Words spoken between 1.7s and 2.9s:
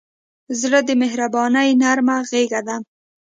نرمه غېږه ده.